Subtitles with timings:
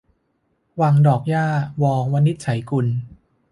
[0.81, 1.45] วังดอกหญ้า-
[1.81, 2.87] ว วินิจฉัยกุล